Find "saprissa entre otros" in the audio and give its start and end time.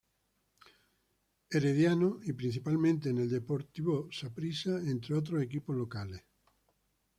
4.11-5.43